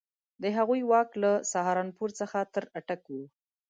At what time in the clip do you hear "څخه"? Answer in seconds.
2.19-2.39